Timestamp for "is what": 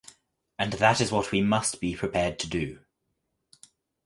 0.99-1.31